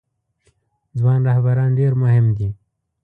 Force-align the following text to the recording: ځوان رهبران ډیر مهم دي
ځوان 0.99 1.19
رهبران 1.29 1.69
ډیر 1.79 1.91
مهم 2.01 2.25
دي 2.37 2.49